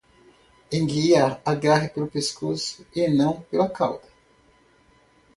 [0.73, 4.07] Enguia, agarre pelo pescoço e não pela cauda.